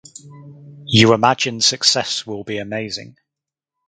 You 0.87 1.13
imagine 1.13 1.61
success 1.61 2.25
will 2.25 2.43
be 2.43 2.57
amazing. 2.57 3.17